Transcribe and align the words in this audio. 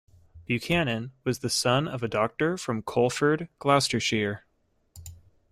Buchanan 0.47 1.11
was 1.23 1.41
the 1.41 1.49
son 1.51 1.87
of 1.87 2.01
a 2.01 2.07
doctor 2.07 2.57
from 2.57 2.81
Coleford, 2.81 3.49
Gloucestershire. 3.59 4.45